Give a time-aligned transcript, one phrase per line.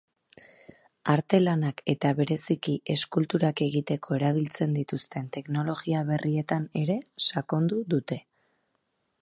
[1.15, 6.97] Arte lanak eta bereziki eskulturak egiteko erabiltzen dituzten teknologia berrietan ere
[7.29, 8.23] sakonduko dute.